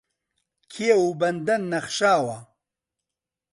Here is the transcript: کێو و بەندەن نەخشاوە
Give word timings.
کێو 0.71 1.01
و 1.07 1.17
بەندەن 1.19 1.61
نەخشاوە 1.71 2.37